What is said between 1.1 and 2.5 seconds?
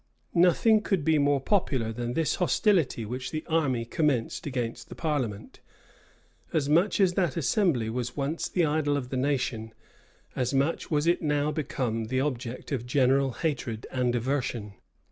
more popular than this